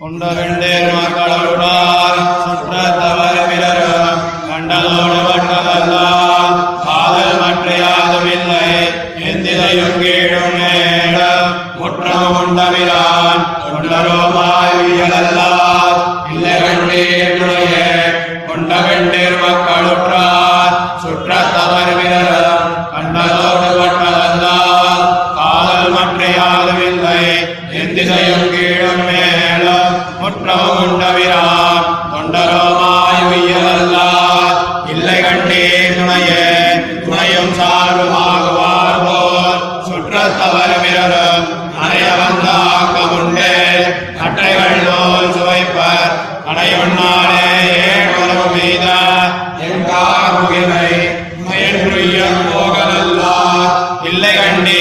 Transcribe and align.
கொண்டவிண்டேர் 0.00 0.88
மக்களுடார் 0.94 2.20
சுற்றத்தவர் 2.38 3.40
பிறரும் 3.50 4.20
கண்டதோடு 4.48 5.20
வட்டதல்லால் 5.28 6.56
காதல் 6.84 7.38
மற்ற 7.42 7.68
யாதுமில்லை 7.78 8.66
எந்திதையும் 9.24 9.98
கீழும் 10.02 10.58
நேரம் 10.58 11.50
முற்றமும் 11.78 12.38
உண்டவிரான் 12.40 13.42
கொண்டரோமாய் 13.64 14.78
உயலல்லால் 14.84 16.00
இல்லை 16.30 16.56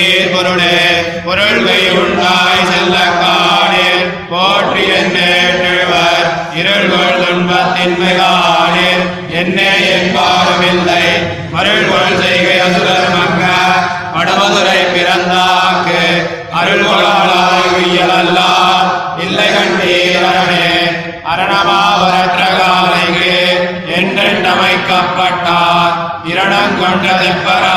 இல்லை 0.02 0.28
பொருளே 0.34 0.76
பொருள்கை 1.26 1.82
உண்டாய் 2.02 2.68
செல்ல 2.70 2.96
காணீர் 3.22 4.06
போற்றி 4.30 4.84
என்னேழ்வர் 5.00 6.28
இருள்கொள் 6.60 7.20
துன்பத்தின்மை 7.22 8.14
காணீர் 8.22 9.04
என்னே 9.42 9.72
என்பாருமில்லை 9.98 11.06
மருள்கொள் 11.54 12.18
செய்கை 12.22 12.58
அசுரர் 12.60 13.14
மங்க 13.16 13.44
படமதுரை 14.16 14.80
பிறந்தாக்கு. 14.94 16.02
அருள்கொளாளாய் 16.60 17.70
உய்யலல்லார் 17.78 18.90
இல்லை 19.24 19.48
கண்டீர் 19.56 20.26
அரணே. 20.30 20.68
அரணமாவரற்ற 21.34 22.42
காலைக்கு 22.60 23.36
என்றென்றமைக்கப்பட்டார். 24.00 25.96
இரணம் 26.32 26.76
தெப்பரா 27.22 27.71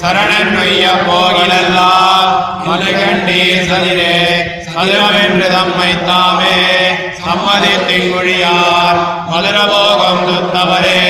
சரணன் 0.00 0.52
நொய்ய 0.54 0.84
போகிலெல்லாம் 1.06 2.32
மலைகண்டே 2.66 3.40
சதிரே 3.68 4.16
சதுரமென்று 4.66 5.48
தம்மை 5.48 5.92
தாமே 6.02 6.58
சம்மதித்திங்குழியார் 7.20 9.00
மதுரபோகம் 9.30 10.24
துத்தவரே 10.28 11.02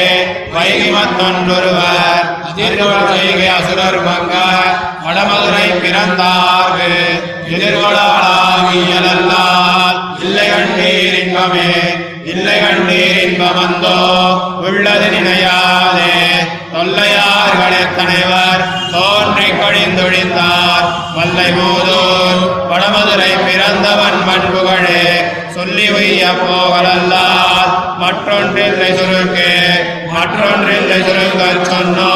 வைகிமத்தொன்றொருவர் 0.55 2.27
அதிர்கொள் 2.49 3.09
செய்கை 3.11 3.49
அசுரர் 3.51 3.99
பங்க 4.05 4.33
வடமதுரை 5.05 5.67
பிறந்தார்கு 5.81 6.91
எதிர்கொளாளாகியலல்லால் 7.49 9.99
இல்லை 10.21 10.49
கண்டீரிங்கமே 10.49 11.88
இல்லை 12.39 12.59
கண்டீர் 12.61 13.19
இன்பமந்தோ 13.27 13.97
உள்ளது 14.67 15.07
நினையாதே. 15.15 16.13
தொல்லையார்களே 16.73 17.83
தலைவர் 17.97 18.63
தோன்றி 18.93 19.49
கொழிந்தொழித்தார் 19.61 20.87
வல்லை 21.17 21.49
மூதூர் 21.53 22.41
வடமதுரை 22.71 23.33
பிறந்தவன் 23.47 24.21
பண்புகளே. 24.29 25.03
சொல்லி 25.55 25.91
வைய 25.91 26.25
போகலல்லால் 26.43 27.73
மற்றொன்றில்லை 28.03 28.91
சுருக்கே. 28.99 29.53
மற்றொன்றில்லை 30.15 31.01
சுருங்கள் 31.03 31.69
சொன்னோ 31.73 32.13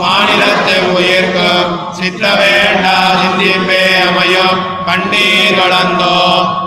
மாநிலத்தை 0.00 0.78
உயிர்க்கும் 0.94 1.92
சித்த 1.92 2.24
வேண்டா 2.34 2.96
சிந்திப்பே 3.20 3.82
அமையும். 4.08 4.60
கண்டீர் 4.88 5.56
வளர்ந்தோ 5.60 6.16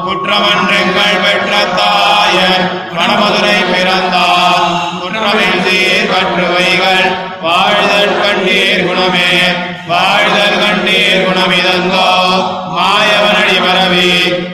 குற்றமன்றங்கள் 0.06 1.20
பெற்றத்தோ 1.24 1.92
தாயர் 2.28 2.64
வடமதுரை 2.96 3.58
பிறந்தார். 3.72 4.64
குற்றமில் 5.02 5.60
சீர் 5.66 6.10
கற்றுவைகள் 6.12 7.06
வாழ்தல் 7.44 8.16
கண்டீர் 8.22 8.84
குணமே. 8.88 9.30
வாழ்தல் 9.92 10.58
கண்ணீர் 10.64 11.24
குணமிதந்தோ 11.26 12.08
மாயவனடி 12.78 13.58
பரவி 13.66 14.10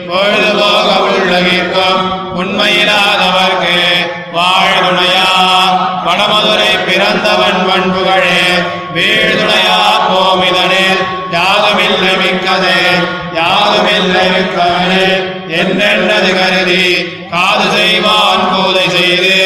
பொழுதுபோக 0.08 0.88
உள்ளகிற்கும் 1.06 2.04
உண்மையில்லாதவர்க்கு 2.40 3.76
வாழ்துணையா. 4.36 5.28
வடமதுரை 6.06 6.72
பிறந்தவன் 6.86 7.60
பண்புகளே 7.68 8.40
வீழ்துணையா 8.96 9.80
போமிதனில் 10.08 11.02
யாதுமில்லை 11.36 12.14
மிக்கதே 12.22 12.80
யாதுமில்லை 13.38 14.26
மிக்கவனே. 14.34 15.06
என்னென்னது 15.60 16.30
கருதி 16.38 16.84
கா 17.32 17.46
செய்வான் 18.90 18.96
செய்து 18.96 19.36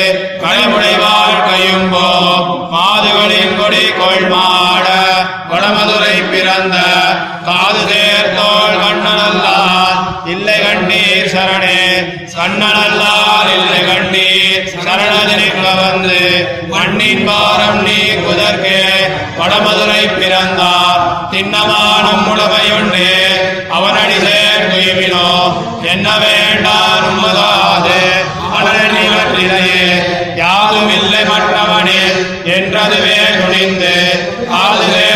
செய்து 0.43 0.95
வாழ்க்கையும் 0.97 1.47
கையும்போ 1.49 2.07
மாதுகளின் 2.73 3.59
கொடி 3.59 3.85
கொள்மாட 4.01 4.87
வடமதுரை 5.51 6.31
பிறந்த 6.31 6.77
காது 7.45 7.83
சேர்த்தோள் 7.91 8.79
கண்ணனல்லார் 8.83 9.99
இல்லை 10.27 10.59
கண்ணீர் 10.61 11.31
சரணே. 11.35 11.79
கண்ணனல்லார் 12.37 13.51
இல்லை 13.59 13.81
கண்ணீர் 13.85 14.69
சரணதினில் 14.75 15.81
வந்து 15.81 16.19
மண்ணின் 16.69 17.25
பாரம் 17.27 17.83
நீ 17.83 17.99
குதற்கே. 18.17 18.83
வடமதுரை 19.39 20.03
பிறந்தார் 20.19 21.31
திண்ணமான 21.31 22.07
முழுமையுண்டு 22.27 23.07
அவனடி 23.71 24.19
சேர் 24.21 24.69
துய்மினோ. 24.73 25.29
என்ன 25.83 26.09
வேண்டாம் 26.19 27.07
உம்மதாது 27.09 27.58
வற்றிலையே 29.79 29.97
யாதும் 30.37 30.91
இல்லை 30.91 31.23
மற்றவனே 31.25 32.03
என்றதுவே 32.55 33.19
துணிந்து 33.39 33.95
அதுவே 34.59 35.09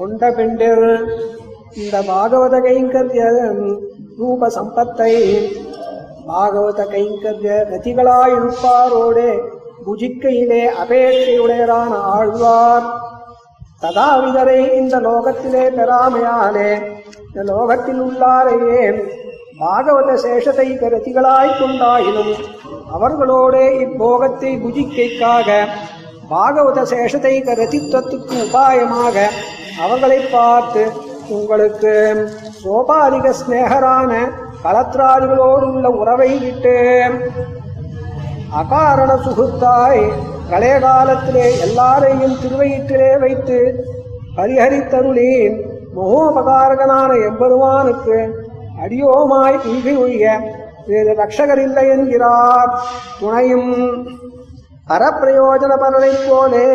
கொண்ட 0.00 0.22
பெண்டிர். 0.38 0.86
இந்த 1.80 1.96
பாகவத 2.10 2.56
கைங்கர்ய 2.66 3.24
ரூப 4.20 4.48
சம்பத்தை 4.56 5.14
பாகவத 6.28 6.80
கைங்கரிய 6.92 7.56
கதிகளாயிருப்பாரோடே 7.70 9.30
புஜிக்கையிலே 9.84 10.62
அபேட்சையுடையரான 10.82 11.92
ஆழ்வார். 12.16 12.86
ததாவிதரை 13.82 14.58
இந்த 14.78 14.96
லோகத்திலே 15.06 15.64
பெறாமையாலே 15.76 16.70
இந்த 17.28 17.42
லோகத்தில் 17.50 18.00
உள்ளாரையே 18.06 18.82
பாகவத 19.60 20.10
சேஷத்தை 20.24 20.66
ரதிகளாய் 20.94 21.56
கொண்டாயினும் 21.60 22.34
அவர்களோடே 22.96 23.64
இப்போகத்தை 23.84 24.50
புஜிக்கைக்காக 24.64 25.48
பாகவத 26.32 26.80
சேஷத்தை 26.92 27.34
ரதித்துவத்துக்கு 27.62 28.36
உபாயமாக 28.46 29.16
அவர்களை 29.78 30.18
பார்த்து 30.32 30.82
உங்களுக்கு 31.28 31.92
சோபாதிக 32.64 33.32
ஸ்நேகரான 33.32 34.12
கலத்ராதிகளோடு 34.64 35.64
உள்ள 35.64 35.88
உறவை 35.90 36.38
விட்டு 36.38 36.76
அகாரண 38.54 39.16
சுகுத்தாய் 39.16 40.04
பழைய 40.50 40.78
காலத்திலே 40.78 41.58
எல்லாரையும் 41.60 42.38
திருவயிற்றிலே 42.42 43.18
வைத்து 43.18 43.58
பரிஹரித்தருளி 44.36 45.58
மகோபகாரகனான 45.96 47.10
எம்பெருமானுக்கு 47.28 48.18
அடியோமாய் 48.82 49.58
இல்கை 49.64 49.96
ஒழிய 49.96 50.26
வேறு 50.86 51.14
ரட்சகர் 51.14 51.58
இல்லை 51.58 51.88
என்கிறார். 51.88 52.70
துணையும் 53.20 53.72
அறப்பிரயோஜனபரரைப் 54.88 56.26
போலே 56.28 56.68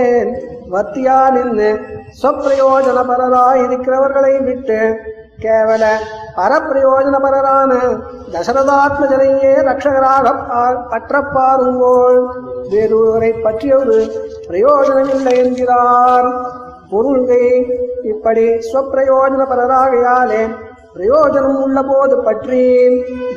வத்தியா 0.69 1.29
நின்று 1.29 1.69
சொப்பிரயோஜனபரராய் 2.21 3.63
இருக்கிறவர்களை 3.63 4.39
விட்டு 4.39 4.99
கேவல 5.41 5.85
பரப்பிரயோஜனபரரான 6.37 7.73
தசரதாத்மஜனையே 8.31 9.61
ரட்சகராக 9.61 10.49
பற்றப்பாருங்கோள். 10.49 10.89
பற்றப் 10.89 11.35
பாருங்கோள் 11.35 12.27
வேறொருவரை 12.71 13.41
பற்றிய 13.41 13.77
ஒரு 13.77 14.11
பிரயோஜனமில்லை 14.47 15.37
என்கிறார். 15.37 16.53
பொருள்கை 16.89 17.67
இப்படி 18.03 18.41
ஸ்வப்பிரயோஜனபரராகையாலே 18.41 20.55
பிரயோஜனம் 20.95 21.49
உள்ள 21.61 21.81
போது 21.81 22.17
பற்றி 22.17 22.87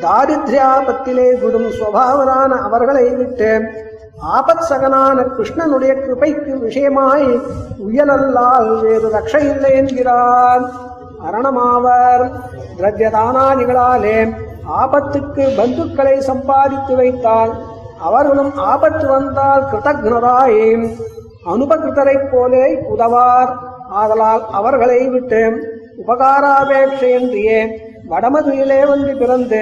தாரித்ரியாபத்திலே 0.01 1.45
விடும் 1.45 1.65
சுவாவரான 1.65 2.49
அவர்களை 2.49 3.11
விட்டு 3.11 3.71
ஆபத் 4.19 4.67
சகனான 4.69 5.25
கிருஷ்ணனுடைய 5.37 5.93
கிருபைக்கு 5.95 6.53
விஷயமாய் 6.67 7.27
உயலல்லால் 7.79 8.81
வேறு 8.81 9.09
ரக்ஷ 9.09 9.35
இல்லை 9.41 9.73
என்கிறார் 9.73 10.65
அரணமாவர் 11.27 12.25
திரவியதானாதிகளாலே 12.79 14.19
ஆபத்துக்கு 14.81 15.45
பந்துக்களை 15.59 16.19
சம்பாதித்து 16.19 16.97
வைத்தால் 16.97 17.53
அவர்களும் 17.99 18.57
ஆபத்து 18.57 19.07
வந்தால் 19.07 19.65
கிருதக்னராய் 19.73 20.61
அனுபகிருத்தரைப் 21.47 22.29
போலே 22.31 22.67
உதவார். 22.89 23.53
ஆதலால் 23.89 24.43
அவர்களை 24.51 25.09
விட்டு 25.09 25.43
உபகாராபேட்சையின்றியே 26.07 27.61
வடமதுயிலே 28.11 28.87
வந்து 28.87 29.17
பிறந்து 29.17 29.61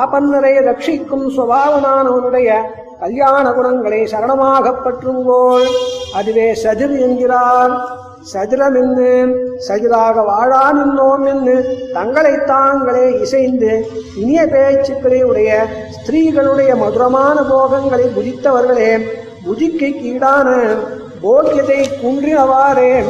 ஆபன்னரை 0.00 0.54
ரட்சிக்கும் 0.68 1.26
சுபாவனானவனுடைய 1.36 2.50
கல்யாண 3.00 3.52
குணங்களை 3.52 4.02
சரணமாகப் 4.04 4.80
பற்றுங்கோள் 4.84 5.66
அதுவே 6.14 6.54
சதிர் 6.54 7.00
என்கிறார். 7.00 7.98
சதிரம் 8.22 8.74
என்று 8.74 9.34
சதிராக 9.68 10.24
வாழா 10.24 10.72
நின்றோம் 10.72 11.26
என்று 11.26 11.78
தங்களை 11.92 12.44
தாங்களே 12.46 13.20
இசைந்து 13.20 13.86
இனிய 14.16 14.42
பேச்சுக்களை 14.42 15.22
உடைய 15.22 15.66
ஸ்திரீகளுடைய 15.96 16.76
மதுரமான 16.76 17.42
போகங்களை 17.42 18.04
புதித்தவர்களே 18.04 19.02
புதிக்கு 19.44 19.86
கீடான 19.86 20.76
போக்கியத்தை 21.20 21.88
குன்றினவாறே 22.02 23.04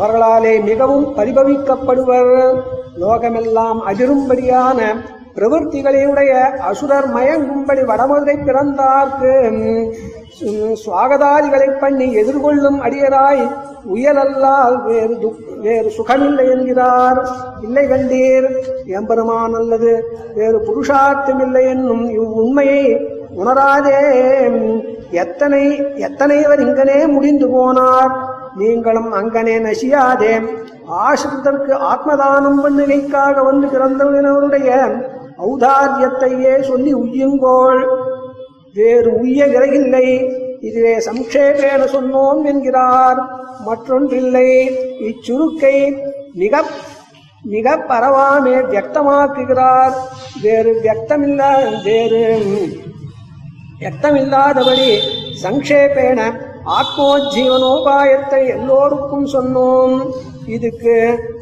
அவர்களாலே 0.00 0.62
மிகவும் 0.62 1.16
பரிபவிக்கப்படுவர். 1.16 2.60
லோகமெல்லாம் 3.00 3.80
அதிரும்படியான 3.88 4.80
பிரவர்த்திகளையுடைய 5.34 6.32
அசுரர் 6.56 7.08
மயங்கும்படி 7.14 7.82
வடமதுரை 7.84 8.36
பிறந்தார்க்கு. 8.46 9.32
உம், 10.40 10.74
சுவாகதாதிகளை 10.84 11.78
பண்ணி 11.78 12.16
எதிர்கொள்ளும் 12.16 12.78
அடியராய் 12.80 13.44
உயலல்லால் 13.94 14.84
வேறு 14.84 15.14
துக் 15.20 15.60
வேறு 15.60 15.92
சுகமில்லை 15.98 16.50
என்கிறார். 16.50 17.28
இல்லை 17.62 17.84
கண்டீர் 17.86 18.48
எம்பெருமான் 18.86 19.54
அல்லது 19.54 19.90
வேறு 20.34 20.58
புருஷார்த்தமில்லை 20.68 21.64
என்னும் 21.68 22.04
இவ்வுண்மையை 22.20 22.82
உணராதே. 23.36 24.00
எத்தனை 25.10 25.62
எத்தனைவர் 25.96 26.60
இங்கனே 26.60 27.08
முடிந்து 27.08 27.46
போனார்? 27.48 28.12
நீங்களும் 28.56 29.12
அங்கனே 29.14 29.56
நசியாதே. 29.68 30.32
ஆசிரிதற்கு 31.06 31.74
ஆத்மதானம் 31.92 32.60
பண்ணினைக்காக 32.64 33.44
வந்து 33.44 33.66
பிறந்தவர்களுடைய 33.66 34.70
ஔதாரியத்தையே 35.48 36.60
சொல்லி 36.60 36.94
உய்யுங்கோள். 36.94 37.82
வேறு 38.74 39.20
உய்ய 39.20 39.46
விரையில்லை 39.46 40.06
இதுவே 40.60 40.96
சம்ஷேபேன 40.98 41.82
சொன்னோம் 41.94 42.44
என்கிறார். 42.44 43.20
மற்றொன்றில்லை. 43.66 44.70
இச்சுருக்கை 45.08 46.02
மிக 46.32 46.62
மிக 47.42 47.76
பரவாமே 47.76 48.56
வியக்தமாக்குகிறார். 48.72 49.94
வேறு 50.42 50.80
வியக்தமில்லா 50.82 51.82
வேறு 51.84 52.22
வியக்தமில்லாதபடி 53.80 54.98
சங்கேபேன 55.42 56.41
ஆத்மோஜீவனோபாயத்தை 56.66 58.46
எல்லோருக்கும் 58.46 59.26
சொன்னோம். 59.26 59.94
இதுக்கு 60.46 60.94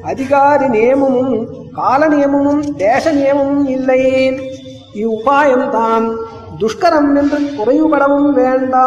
அதிகாரி 0.02 0.66
நியமமும் 0.66 1.46
கால 1.74 2.08
நியமமும் 2.08 2.74
தேச 2.76 3.12
நியமமும் 3.12 3.66
இல்லை. 3.66 4.02
இவ்வுபாயம்தான் 4.94 6.16
துஷ்கரம் 6.58 7.16
என்று 7.16 7.38
குறைவுபடவும் 7.38 8.32
வேண்டா. 8.32 8.86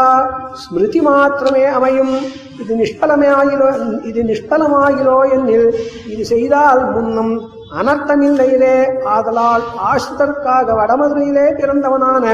ஸ்மிருதி 0.54 1.02
மாத்திரமே 1.02 1.64
அமையும். 1.66 2.16
இது 2.62 2.76
நிஷ்பலமாயிலோ 2.76 4.02
இது 4.04 4.24
நிஷ்பலமாயிலோ 4.24 5.18
என்னில் 5.32 5.74
இது 6.08 6.26
செய்தால் 6.26 6.92
முன்னும் 6.92 7.52
அனர்த்தமில்லையிலே. 7.80 9.04
ஆதலால் 9.04 9.64
ஆசிரிதற்காக 9.90 10.74
வடமதுரையிலே 10.74 11.46
பிறந்தவனான 11.60 12.26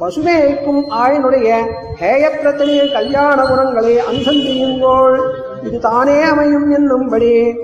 பசுமேய்க்கும் 0.00 0.84
ஆயனுடைய 1.02 1.66
ஹேயப்பிரத்தனிய 2.00 2.92
கல்யாண 2.92 3.44
குணங்களை 3.44 3.96
அனுசந்தியுங்கோள் 4.10 5.20
இது 5.62 5.78
தானே 5.78 6.22
அமையும் 6.22 6.70
என்னும்படி 6.70 7.54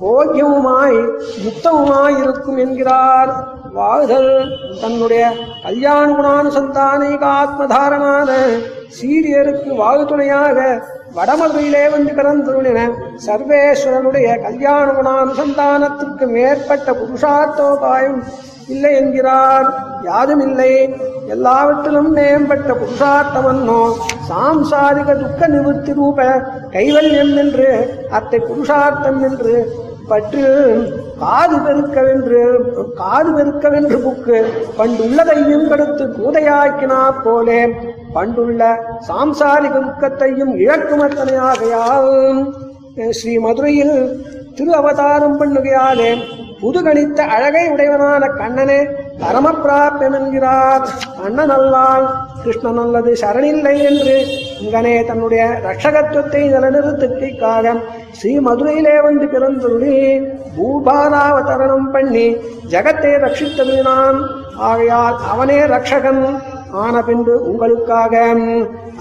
போக்கியமுமாய் 0.00 0.98
முக்தமுமாய் 1.44 2.22
இருக்கும் 2.22 2.56
என்கிறார். 2.56 3.60
வாழ்தல் 3.72 4.56
தன்னுடைய 4.80 5.32
கல்யாண 5.62 6.12
குணானுசந்தானிகாத்மதாரனான 6.12 8.30
சீரியருக்கு 9.00 9.74
வாழ்துணையாக 9.74 10.82
வடமதுரையிலே 11.16 11.90
வந்து 11.90 12.12
பிறந்துள்ள 12.12 12.78
சர்வேஸ்வரனுடைய 13.26 14.40
கல்யாண 14.42 14.86
குணானுசந்தானத்துக்கு 14.92 16.26
மேற்பட்ட 16.26 16.92
புருஷார்த்தோபாயம் 16.92 18.22
இல்லை 18.68 18.94
என்கிறார். 18.94 19.68
யாருமில்லை 20.04 20.70
எல்லாவற்றிலும் 21.28 22.10
மேம்பட்ட 22.12 22.72
புருஷார்த்தமன்னோ 22.72 23.80
சாம்சாரிக 24.28 25.18
துக்க 25.18 25.46
நிவர்த்தி 25.46 25.92
ரூப 25.92 26.18
கைவல்யம் 26.72 27.36
என்று 27.36 27.68
அத்தை 28.10 28.38
புருஷார்த்தம் 28.38 29.22
என்று 29.22 29.54
பற்று 30.08 30.46
காது 31.22 31.56
பெருக்கவென்று 31.64 32.42
காது 33.00 33.30
பெருக்கவென்று 33.36 33.96
புக்கு 34.04 34.38
பண்டுள்ளதையும் 34.78 35.66
கடுத்து 35.72 36.04
கூதையாக்கினா 36.18 37.00
போலே 37.24 37.60
பண்டுள்ள 38.14 38.62
சாம்சாரிக 39.08 39.76
துக்கத்தையும் 39.86 40.52
இழக்குமத்தனையாகையால். 40.64 42.10
ஸ்ரீ 43.18 43.34
மதுரையில் 43.44 43.96
திரு 44.56 44.72
அவதாரம் 44.80 45.38
பண்ணுகையாலே 45.40 46.10
புதுகணித்த 46.62 47.20
அழகை 47.34 47.62
உடையவனான 47.74 48.24
கண்ணனே 48.40 48.80
பரமப்பிராப்தம் 49.22 50.16
என்கிறார். 50.18 50.84
கண்ணன் 51.20 51.54
அல்லால் 51.58 52.06
கிருஷ்ணன் 52.42 52.78
அல்லது 52.78 53.16
சரணில்லை 53.20 53.74
என்று 53.90 54.16
இங்கனே 54.64 55.06
தன்னுடைய 55.06 55.44
ரட்சகத்துவத்தை 55.64 56.42
நிலநிறுத்திக்காக 56.54 57.74
ஸ்ரீ 58.12 58.38
மதுரையிலே 58.38 59.02
வந்து 59.02 59.26
பிறந்துள்ளி 59.26 59.96
பூபாலாவதரணம் 60.56 61.90
பண்ணி 61.92 62.26
ஜகத்தை 62.70 63.12
ரட்சித்தது 63.24 63.76
ஆகையால் 64.56 65.16
அவனே 65.28 65.58
ரட்சகன். 65.60 66.24
ஆன 66.72 67.02
பின்பு 67.02 67.34
உங்களுக்காக 67.50 68.34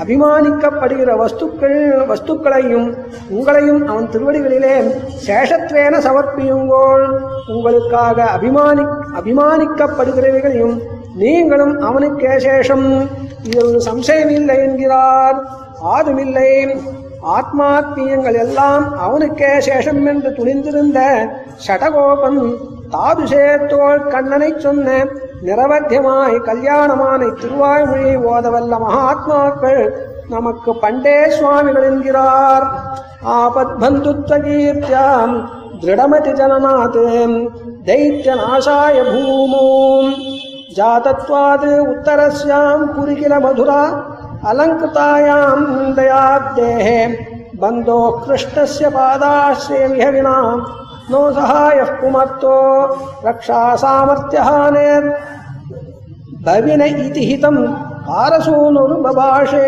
அபிமானிக்கப்படுகிற 0.03 1.11
வஸ்துக்கள் 1.21 1.77
வஸ்துக்களையும் 2.11 2.87
உங்களையும் 3.33 3.83
அவன் 3.85 4.09
திருவடிகளிலே 4.11 4.73
சேஷத்வேன 5.27 6.01
சமர்ப்பியுங்கோள். 6.07 7.05
உங்களுக்காக 7.47 8.29
அபிமானி 8.37 8.85
அபிமானிக்கப்படுகிறவைகளையும் 9.19 10.75
நீங்களும் 11.15 11.79
அவனுக்கே 11.79 12.27
சேஷம். 12.27 13.07
இது 13.43 13.67
ஒரு 13.67 13.81
சம்சயமில்லை 13.85 14.57
என்கிறார். 14.57 15.43
ஆதுமில்லை. 15.93 16.77
ஆத்மாத்மியங்கள் 17.27 18.37
எல்லாம் 18.37 18.99
அவனுக்கே 18.99 19.45
சேஷம் 19.45 20.05
என்று 20.05 20.29
துணிந்திருந்த 20.29 21.29
சடகோபன் 21.67 22.55
தாதுசேத்தோள் 22.91 24.07
கண்ணனை 24.07 24.53
சொன்ன 24.57 25.05
நிரவத்தியமாய் 25.45 26.39
கல்யாணமான 26.39 27.25
திருவாய்மொழியை 27.25 28.17
ஓதவல்ல 28.17 28.77
மகாத்மாக்கள் 28.89 29.91
நமக்கு 30.29 30.73
பண்டே 30.73 31.27
சுவாமிகள் 31.27 31.83
என்கிறார். 31.83 32.63
ஆபத் 33.25 33.75
பந்துத்வகீர்த்தியாம் 33.79 35.43
திருடமதி 35.79 36.31
ஜனநாத். 36.31 37.47
தைத்திய 37.85 38.35
நாசாய 38.35 39.03
பூமூம். 39.13 40.13
जातत्वाद 40.75 41.63
उत्तरस्याम 41.79 42.85
पुरी 42.93 43.25
मधुरा 43.45 43.81
अलंकृतायाम 44.49 45.65
दयादेह 45.95 46.87
बंदो 47.61 47.99
कृष्ण 48.25 48.65
से 48.67 48.89
पादाश्रे 48.89 50.11
नो 51.11 51.21
सहाय 51.33 51.83
कुमत्तो 52.01 52.57
रक्षा 53.25 53.61
सामर्थ्य 53.75 54.37
हाने 54.39 54.89
भविन 56.45 56.81
इति 56.81 57.25
हितम 57.25 57.57
पारसूनुर्बभाषे 58.05 59.67